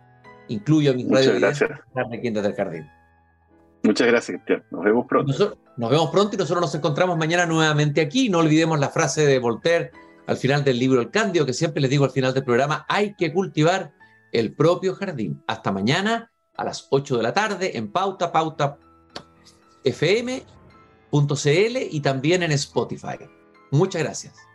[0.50, 1.70] Incluyo a mi Muchas gracias.
[1.96, 2.97] del Jardín.
[3.88, 4.64] Muchas gracias, Cristian.
[4.70, 5.58] Nos vemos pronto.
[5.78, 8.28] nos vemos pronto y nosotros nos encontramos mañana nuevamente aquí.
[8.28, 9.92] No olvidemos la frase de Voltaire
[10.28, 13.16] al final del libro El Cándido, que siempre les digo al final del programa, hay
[13.16, 13.94] que cultivar
[14.34, 15.42] el propio jardín.
[15.48, 18.78] Hasta mañana a las 8 de la tarde en pauta, pauta
[19.86, 20.38] fm.cl
[21.90, 23.18] y también en Spotify.
[23.72, 24.47] Muchas gracias.